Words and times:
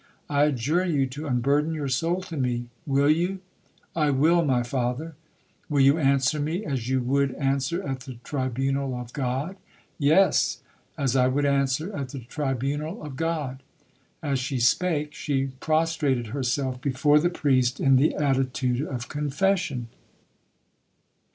I 0.31 0.45
adjure 0.45 0.83
you 0.83 1.05
to 1.05 1.27
unburden 1.27 1.75
your 1.75 1.87
soul 1.87 2.21
to 2.23 2.35
me,—will 2.35 3.11
you?'—'I 3.11 4.09
will, 4.09 4.43
my 4.43 4.63
father.'—'Will 4.63 5.79
you 5.79 5.99
answer 5.99 6.39
me, 6.39 6.65
as 6.65 6.89
you 6.89 7.01
would 7.01 7.35
answer 7.35 7.83
at 7.87 7.99
the 7.99 8.15
tribunal 8.23 8.95
of 8.99 9.13
God?'—'Yes,—as 9.13 11.15
I 11.15 11.27
would 11.27 11.45
answer 11.45 11.95
at 11.95 12.09
the 12.09 12.19
tribunal 12.21 13.03
of 13.03 13.15
God.' 13.15 13.61
As 14.23 14.39
she 14.39 14.59
spake, 14.59 15.13
she 15.13 15.51
prostrated 15.59 16.27
herself 16.33 16.81
before 16.81 17.19
the 17.19 17.29
priest 17.29 17.79
in 17.79 17.97
the 17.97 18.15
attitude 18.15 18.81
of 18.81 19.07
confession. 19.07 19.87